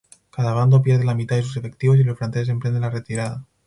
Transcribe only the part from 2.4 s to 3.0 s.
emprenden la